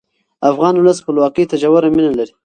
افغان 0.49 0.73
ولس 0.77 0.97
خپلواکۍ 1.03 1.43
ته 1.49 1.55
ژوره 1.61 1.89
مینه 1.95 2.11
لري. 2.17 2.33